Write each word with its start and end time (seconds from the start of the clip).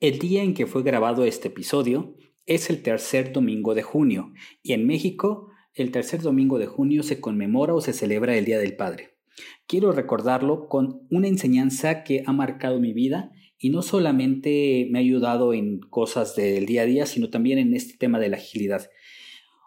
El 0.00 0.18
día 0.18 0.42
en 0.42 0.54
que 0.54 0.66
fue 0.66 0.82
grabado 0.82 1.26
este 1.26 1.48
episodio 1.48 2.16
es 2.46 2.70
el 2.70 2.82
tercer 2.82 3.34
domingo 3.34 3.74
de 3.74 3.82
junio 3.82 4.32
y 4.62 4.72
en 4.72 4.86
México 4.86 5.50
el 5.74 5.90
tercer 5.90 6.22
domingo 6.22 6.58
de 6.58 6.64
junio 6.64 7.02
se 7.02 7.20
conmemora 7.20 7.74
o 7.74 7.82
se 7.82 7.92
celebra 7.92 8.34
el 8.34 8.46
Día 8.46 8.58
del 8.58 8.76
Padre. 8.76 9.18
Quiero 9.66 9.92
recordarlo 9.92 10.68
con 10.68 11.02
una 11.10 11.28
enseñanza 11.28 12.02
que 12.02 12.22
ha 12.26 12.32
marcado 12.32 12.80
mi 12.80 12.94
vida 12.94 13.30
y 13.58 13.68
no 13.68 13.82
solamente 13.82 14.88
me 14.90 15.00
ha 15.00 15.02
ayudado 15.02 15.52
en 15.52 15.80
cosas 15.80 16.34
del 16.34 16.64
día 16.64 16.80
a 16.82 16.86
día, 16.86 17.04
sino 17.04 17.28
también 17.28 17.58
en 17.58 17.74
este 17.74 17.98
tema 17.98 18.18
de 18.18 18.30
la 18.30 18.38
agilidad. 18.38 18.88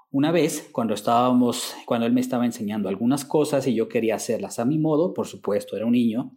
Una 0.09 0.31
vez, 0.31 0.67
cuando 0.71 0.95
estábamos, 0.95 1.75
cuando 1.85 2.07
él 2.07 2.13
me 2.13 2.21
estaba 2.21 2.47
enseñando 2.47 2.89
algunas 2.89 3.23
cosas 3.23 3.67
y 3.67 3.75
yo 3.75 3.87
quería 3.87 4.15
hacerlas 4.15 4.57
a 4.57 4.65
mi 4.65 4.79
modo, 4.79 5.13
por 5.13 5.27
supuesto, 5.27 5.77
era 5.77 5.85
un 5.85 5.91
niño, 5.91 6.35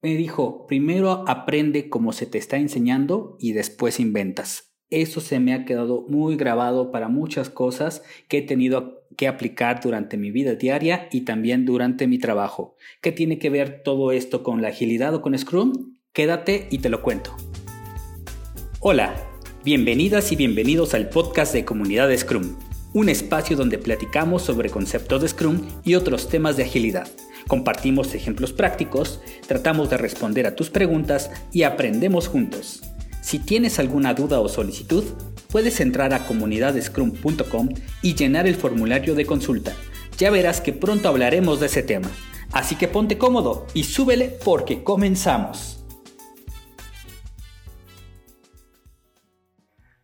me 0.00 0.14
dijo, 0.14 0.66
primero 0.66 1.24
aprende 1.26 1.88
como 1.88 2.12
se 2.12 2.26
te 2.26 2.38
está 2.38 2.56
enseñando 2.56 3.36
y 3.40 3.52
después 3.52 3.98
inventas. 3.98 4.72
Eso 4.90 5.20
se 5.20 5.38
me 5.40 5.52
ha 5.52 5.64
quedado 5.64 6.06
muy 6.08 6.36
grabado 6.36 6.90
para 6.90 7.08
muchas 7.08 7.50
cosas 7.50 8.02
que 8.28 8.38
he 8.38 8.42
tenido 8.42 9.02
que 9.16 9.28
aplicar 9.28 9.80
durante 9.82 10.16
mi 10.16 10.30
vida 10.30 10.54
diaria 10.54 11.08
y 11.10 11.22
también 11.22 11.66
durante 11.66 12.06
mi 12.06 12.18
trabajo. 12.18 12.76
¿Qué 13.02 13.12
tiene 13.12 13.38
que 13.38 13.50
ver 13.50 13.82
todo 13.82 14.12
esto 14.12 14.42
con 14.42 14.62
la 14.62 14.68
agilidad 14.68 15.14
o 15.14 15.20
con 15.20 15.36
Scrum? 15.36 15.96
Quédate 16.12 16.68
y 16.70 16.78
te 16.78 16.88
lo 16.88 17.02
cuento. 17.02 17.36
Hola, 18.80 19.14
bienvenidas 19.64 20.32
y 20.32 20.36
bienvenidos 20.36 20.94
al 20.94 21.08
podcast 21.10 21.52
de 21.52 21.64
Comunidad 21.64 22.16
Scrum, 22.16 22.56
un 22.94 23.08
espacio 23.08 23.56
donde 23.56 23.78
platicamos 23.78 24.42
sobre 24.42 24.70
conceptos 24.70 25.20
de 25.20 25.28
Scrum 25.28 25.60
y 25.84 25.96
otros 25.96 26.28
temas 26.28 26.56
de 26.56 26.62
agilidad. 26.62 27.08
Compartimos 27.46 28.14
ejemplos 28.14 28.52
prácticos, 28.52 29.20
tratamos 29.46 29.90
de 29.90 29.96
responder 29.96 30.46
a 30.46 30.56
tus 30.56 30.70
preguntas 30.70 31.30
y 31.52 31.62
aprendemos 31.62 32.28
juntos. 32.28 32.82
Si 33.22 33.38
tienes 33.38 33.78
alguna 33.78 34.14
duda 34.14 34.40
o 34.40 34.48
solicitud, 34.48 35.04
puedes 35.50 35.80
entrar 35.80 36.14
a 36.14 36.26
comunidadescrum.com 36.26 37.68
y 38.02 38.14
llenar 38.14 38.46
el 38.46 38.54
formulario 38.54 39.14
de 39.14 39.26
consulta. 39.26 39.74
Ya 40.16 40.30
verás 40.30 40.60
que 40.60 40.72
pronto 40.72 41.08
hablaremos 41.08 41.60
de 41.60 41.66
ese 41.66 41.82
tema. 41.82 42.10
Así 42.52 42.76
que 42.76 42.88
ponte 42.88 43.18
cómodo 43.18 43.66
y 43.74 43.84
súbele 43.84 44.36
porque 44.44 44.82
comenzamos. 44.82 45.84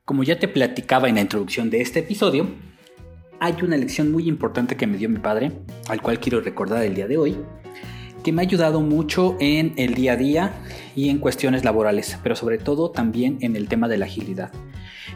Como 0.05 0.23
ya 0.23 0.39
te 0.39 0.49
platicaba 0.49 1.09
en 1.09 1.15
la 1.15 1.23
introducción 1.23 1.71
de 1.71 1.81
este 1.81 2.01
episodio, 2.01 2.49
hay 3.45 3.57
una 3.63 3.77
lección 3.77 4.11
muy 4.11 4.27
importante 4.27 4.75
que 4.75 4.87
me 4.87 4.97
dio 4.97 5.11
mi 5.11 5.19
padre, 5.19 5.53
al 5.91 6.01
cual 6.01 6.19
quiero 6.19 6.41
recordar 6.41 6.83
el 6.83 6.95
día 6.95 7.07
de 7.07 7.19
hoy, 7.19 7.37
que 8.23 8.33
me 8.33 8.41
ha 8.41 8.47
ayudado 8.47 8.81
mucho 8.81 9.37
en 9.39 9.75
el 9.77 9.93
día 9.93 10.15
a 10.15 10.17
día 10.17 10.55
y 10.97 11.11
en 11.11 11.19
cuestiones 11.19 11.63
laborales, 11.63 12.19
pero 12.23 12.37
sobre 12.37 12.57
todo 12.57 12.91
también 12.91 13.37
en 13.43 13.55
el 13.55 13.69
tema 13.69 13.87
de 13.87 13.99
la 13.99 14.07
agilidad. 14.07 14.51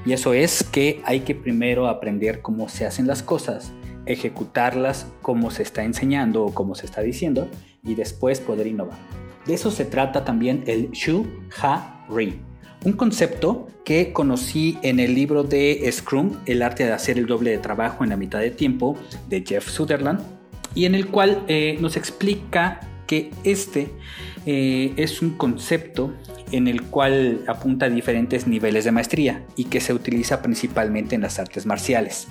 Y 0.04 0.12
eso 0.12 0.34
es 0.34 0.62
que 0.62 1.00
hay 1.06 1.20
que 1.20 1.34
primero 1.34 1.88
aprender 1.88 2.42
cómo 2.42 2.68
se 2.68 2.84
hacen 2.84 3.06
las 3.06 3.22
cosas, 3.22 3.72
ejecutarlas 4.04 5.06
como 5.22 5.50
se 5.50 5.62
está 5.62 5.84
enseñando 5.84 6.44
o 6.44 6.52
como 6.52 6.74
se 6.74 6.84
está 6.84 7.00
diciendo 7.00 7.48
y 7.82 7.94
después 7.94 8.40
poder 8.40 8.66
innovar. 8.66 8.98
De 9.46 9.54
eso 9.54 9.70
se 9.70 9.86
trata 9.86 10.26
también 10.26 10.64
el 10.66 10.90
Shu 10.90 11.26
Ha 11.62 12.04
Ri 12.10 12.42
un 12.84 12.92
concepto 12.92 13.68
que 13.84 14.12
conocí 14.12 14.78
en 14.82 15.00
el 15.00 15.14
libro 15.14 15.42
de 15.42 15.88
Scrum, 15.90 16.38
El 16.46 16.62
arte 16.62 16.84
de 16.84 16.92
hacer 16.92 17.18
el 17.18 17.26
doble 17.26 17.50
de 17.50 17.58
trabajo 17.58 18.04
en 18.04 18.10
la 18.10 18.16
mitad 18.16 18.40
de 18.40 18.50
tiempo, 18.50 18.96
de 19.28 19.44
Jeff 19.46 19.68
Sutherland, 19.68 20.20
y 20.74 20.84
en 20.84 20.94
el 20.94 21.08
cual 21.08 21.42
eh, 21.48 21.78
nos 21.80 21.96
explica 21.96 22.80
que 23.06 23.30
este 23.42 23.88
eh, 24.46 24.92
es 24.96 25.22
un 25.22 25.30
concepto 25.30 26.12
en 26.52 26.68
el 26.68 26.82
cual 26.82 27.42
apunta 27.46 27.86
a 27.86 27.88
diferentes 27.88 28.46
niveles 28.46 28.84
de 28.84 28.92
maestría 28.92 29.44
y 29.56 29.64
que 29.64 29.80
se 29.80 29.92
utiliza 29.92 30.40
principalmente 30.40 31.14
en 31.14 31.22
las 31.22 31.38
artes 31.38 31.66
marciales. 31.66 32.28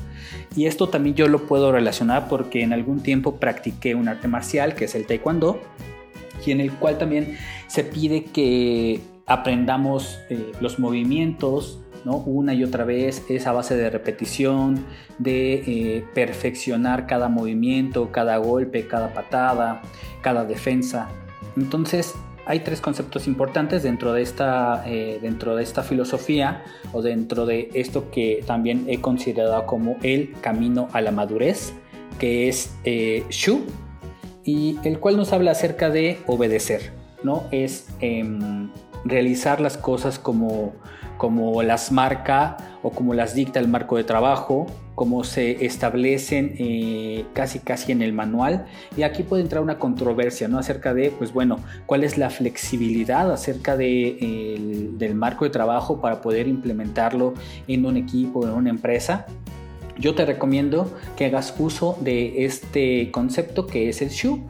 Y 0.56 0.66
esto 0.66 0.90
también 0.90 1.16
yo 1.16 1.28
lo 1.28 1.46
puedo 1.46 1.72
relacionar 1.72 2.28
porque 2.28 2.64
en 2.64 2.74
algún 2.74 3.02
tiempo 3.02 3.40
practiqué 3.40 3.96
un 3.96 4.08
arte 4.08 4.28
marcial 4.28 4.76
que 4.76 4.86
es 4.86 4.96
el 4.96 5.06
taekwondo 5.06 5.62
y 6.46 6.52
en 6.52 6.62
el 6.62 6.72
cual 6.72 6.98
también 6.98 7.38
se 7.68 7.84
pide 7.84 8.24
que 8.26 9.02
aprendamos 9.28 10.20
eh, 10.30 10.54
los 10.62 10.80
movimientos, 10.80 11.80
¿no? 12.06 12.18
una 12.18 12.54
y 12.54 12.64
otra 12.64 12.86
vez, 12.86 13.24
esa 13.30 13.52
base 13.52 13.76
de 13.76 13.90
repetición, 13.90 14.86
de 15.20 15.54
eh, 15.56 16.06
perfeccionar 16.14 17.06
cada 17.06 17.28
movimiento, 17.28 18.12
cada 18.12 18.38
golpe, 18.38 18.88
cada 18.88 19.14
patada, 19.14 19.82
cada 20.22 20.46
defensa. 20.46 21.10
Entonces, 21.58 22.16
hay 22.46 22.62
tres 22.62 22.80
conceptos 22.80 23.28
importantes 23.28 23.84
dentro 23.84 24.14
de 24.14 24.22
esta, 24.22 24.84
eh, 24.88 25.20
dentro 25.22 25.58
de 25.58 25.64
esta 25.64 25.84
filosofía 25.84 26.64
o 26.94 27.02
dentro 27.02 27.46
de 27.46 27.70
esto 27.74 28.10
que 28.10 28.42
también 28.48 28.86
he 28.88 29.02
considerado 29.02 29.66
como 29.66 29.98
el 30.02 30.34
camino 30.40 30.88
a 30.94 31.02
la 31.02 31.12
madurez, 31.12 31.74
que 32.18 32.48
es 32.48 32.74
Shu, 33.30 33.66
y 34.46 34.80
el 34.86 35.00
cual 35.00 35.18
nos 35.18 35.34
habla 35.34 35.52
acerca 35.52 35.90
de 35.90 36.20
obedecer, 36.26 36.94
¿no? 37.22 37.44
Es 37.52 37.90
em, 38.00 38.70
realizar 39.10 39.62
las 39.62 39.78
cosas 39.78 40.20
como, 40.20 40.74
como 41.18 41.64
las 41.64 41.92
marca 41.92 42.58
o 42.84 42.92
como 42.92 43.14
las 43.14 43.34
dicta 43.34 43.60
el 43.60 43.68
marco 43.68 43.98
de 43.98 44.04
trabajo, 44.04 44.68
como 44.96 45.24
se 45.24 45.66
establecen 45.66 46.56
eh, 46.58 47.26
casi 47.34 47.60
casi 47.60 47.92
en 47.92 48.02
el 48.02 48.14
manual. 48.14 48.66
Y 48.96 49.04
aquí 49.04 49.24
puede 49.24 49.44
entrar 49.44 49.62
una 49.62 49.78
controversia 49.80 50.48
¿no? 50.48 50.58
acerca 50.58 50.94
de, 50.94 51.12
pues 51.12 51.34
bueno, 51.34 51.60
cuál 51.86 52.04
es 52.04 52.18
la 52.18 52.30
flexibilidad 52.30 53.32
acerca 53.32 53.78
de, 53.78 54.90
del 54.94 55.16
marco 55.16 55.46
de 55.46 55.52
trabajo 55.52 56.02
para 56.02 56.22
poder 56.22 56.48
implementarlo 56.48 57.34
en 57.68 57.86
un 57.86 57.98
equipo, 57.98 58.46
en 58.48 58.54
una 58.54 58.70
empresa. 58.70 59.28
Yo 60.00 60.14
te 60.14 60.26
recomiendo 60.26 60.94
que 61.16 61.26
hagas 61.26 61.56
uso 61.58 61.98
de 62.02 62.46
este 62.46 63.10
concepto 63.12 63.66
que 63.66 63.90
es 63.90 64.02
el 64.02 64.10
SHU, 64.10 64.42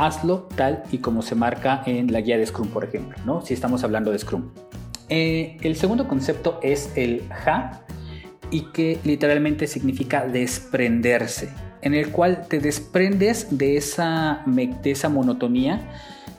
hazlo 0.00 0.48
tal 0.56 0.82
y 0.90 0.98
como 0.98 1.22
se 1.22 1.34
marca 1.34 1.82
en 1.86 2.10
la 2.12 2.20
guía 2.20 2.38
de 2.38 2.46
Scrum, 2.46 2.68
por 2.68 2.84
ejemplo, 2.84 3.18
¿no? 3.26 3.42
si 3.42 3.54
estamos 3.54 3.84
hablando 3.84 4.10
de 4.10 4.18
Scrum. 4.18 4.50
Eh, 5.08 5.58
el 5.62 5.76
segundo 5.76 6.08
concepto 6.08 6.58
es 6.62 6.92
el 6.96 7.24
HA 7.44 7.82
y 8.50 8.62
que 8.72 8.98
literalmente 9.04 9.66
significa 9.66 10.26
desprenderse, 10.26 11.50
en 11.82 11.94
el 11.94 12.10
cual 12.10 12.46
te 12.48 12.60
desprendes 12.60 13.58
de 13.58 13.76
esa, 13.76 14.42
de 14.46 14.90
esa 14.90 15.08
monotonía, 15.08 15.80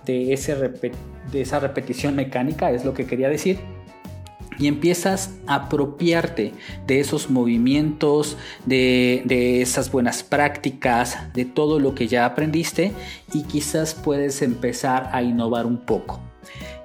de, 0.06 0.34
ese 0.34 0.56
de 0.56 1.42
esa 1.42 1.60
repetición 1.60 2.16
mecánica, 2.16 2.72
es 2.72 2.84
lo 2.84 2.94
que 2.94 3.06
quería 3.06 3.30
decir, 3.30 3.60
y 4.62 4.68
empiezas 4.68 5.32
a 5.48 5.56
apropiarte 5.56 6.54
de 6.86 7.00
esos 7.00 7.32
movimientos, 7.32 8.38
de, 8.66 9.62
esas 9.62 9.92
buenas 9.92 10.22
prácticas, 10.22 11.34
de 11.34 11.46
todo 11.46 11.80
lo 11.80 11.96
que 11.96 12.08
ya 12.08 12.26
aprendiste 12.26 12.92
y 13.34 13.44
quizás 13.44 13.96
puedes 13.96 14.44
empezar 14.44 15.10
a 15.14 15.24
innovar 15.24 15.66
un 15.66 15.78
poco. 15.80 16.22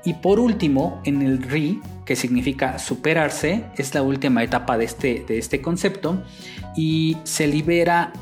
Y 0.06 0.14
por 0.14 0.40
último, 0.40 1.02
en 1.04 1.20
el 1.20 1.42
RE, 1.42 1.78
que 2.06 2.16
significa 2.16 2.78
superarse, 2.78 3.64
es 3.76 3.94
la 3.94 4.02
última 4.02 4.42
etapa 4.42 4.78
de 4.78 4.86
este, 4.86 5.24
de 5.28 5.36
este 5.36 5.60
concepto 5.60 6.22
y 6.76 7.18
se 7.24 7.46
libera 7.46 8.12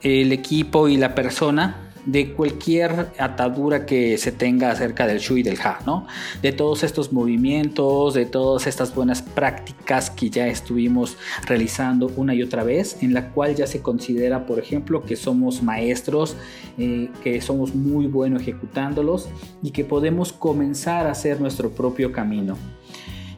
el 0.00 0.32
equipo 0.32 0.88
y 0.88 0.96
la 0.96 1.14
persona 1.14 1.81
de 2.06 2.32
cualquier 2.32 3.12
atadura 3.18 3.86
que 3.86 4.18
se 4.18 4.32
tenga 4.32 4.70
acerca 4.70 5.06
del 5.06 5.18
shu 5.18 5.36
y 5.36 5.42
del 5.42 5.60
ha, 5.60 5.80
¿no? 5.86 6.06
De 6.40 6.52
todos 6.52 6.82
estos 6.82 7.12
movimientos, 7.12 8.14
de 8.14 8.26
todas 8.26 8.66
estas 8.66 8.94
buenas 8.94 9.22
prácticas 9.22 10.10
que 10.10 10.30
ya 10.30 10.46
estuvimos 10.48 11.16
realizando 11.46 12.10
una 12.16 12.34
y 12.34 12.42
otra 12.42 12.64
vez, 12.64 13.02
en 13.02 13.14
la 13.14 13.30
cual 13.30 13.54
ya 13.54 13.66
se 13.66 13.80
considera, 13.80 14.46
por 14.46 14.58
ejemplo, 14.58 15.02
que 15.02 15.16
somos 15.16 15.62
maestros, 15.62 16.36
eh, 16.78 17.08
que 17.22 17.40
somos 17.40 17.74
muy 17.74 18.06
buenos 18.06 18.42
ejecutándolos 18.42 19.28
y 19.62 19.70
que 19.70 19.84
podemos 19.84 20.32
comenzar 20.32 21.06
a 21.06 21.12
hacer 21.12 21.40
nuestro 21.40 21.70
propio 21.70 22.12
camino. 22.12 22.56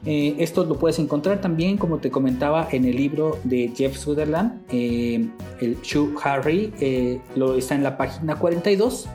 Eh, 0.06 0.36
esto 0.38 0.64
lo 0.64 0.78
puedes 0.78 0.98
encontrar 0.98 1.40
también, 1.40 1.78
como 1.78 1.98
te 1.98 2.10
comentaba, 2.10 2.68
en 2.70 2.84
el 2.84 2.96
libro 2.96 3.38
de 3.44 3.72
Jeff 3.74 3.96
Sutherland, 3.96 4.60
eh, 4.70 5.26
el 5.60 5.80
Shoe 5.80 6.12
Harry, 6.22 6.72
eh, 6.78 7.20
lo 7.36 7.56
está 7.56 7.74
en 7.74 7.82
la 7.82 7.96
página 7.96 8.36
42 8.36 9.06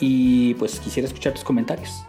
y 0.00 0.54
pues 0.54 0.80
quisiera 0.80 1.06
escuchar 1.06 1.34
tus 1.34 1.44
comentarios. 1.44 2.02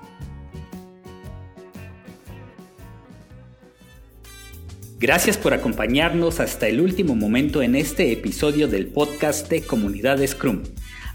Gracias 4.99 5.37
por 5.37 5.53
acompañarnos 5.53 6.39
hasta 6.39 6.67
el 6.67 6.81
último 6.81 7.15
momento 7.15 7.61
en 7.61 7.75
este 7.75 8.11
episodio 8.11 8.67
del 8.67 8.87
podcast 8.87 9.49
de 9.49 9.61
Comunidad 9.61 10.25
Scrum. 10.25 10.63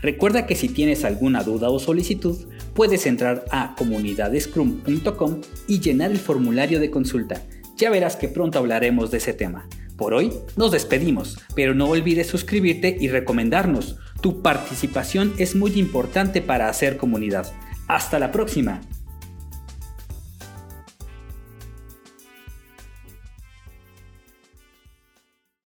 Recuerda 0.01 0.47
que 0.47 0.55
si 0.55 0.69
tienes 0.69 1.05
alguna 1.05 1.43
duda 1.43 1.71
o 1.71 1.79
solicitud, 1.79 2.37
puedes 2.75 3.07
entrar 3.07 3.45
a 3.51 3.75
comunidadescrum.com 3.77 5.41
y 5.67 5.81
llenar 5.81 6.11
el 6.11 6.19
formulario 6.19 6.81
de 6.81 6.91
consulta. 6.91 7.43
Ya 7.77 7.91
verás 7.91 8.17
que 8.17 8.29
pronto 8.29 8.59
hablaremos 8.59 9.11
de 9.11 9.19
ese 9.19 9.33
tema. 9.33 9.69
Por 9.97 10.13
hoy 10.13 10.33
nos 10.57 10.73
despedimos, 10.73 11.39
pero 11.55 11.75
no 11.75 11.89
olvides 11.89 12.27
suscribirte 12.27 12.97
y 12.99 13.09
recomendarnos. 13.09 13.97
Tu 14.21 14.43
participación 14.43 15.33
es 15.39 15.55
muy 15.55 15.79
importante 15.79 16.43
para 16.43 16.69
hacer 16.69 16.97
comunidad. 16.97 17.53
Hasta 17.87 18.19
la 18.19 18.33
próxima. 18.33 18.81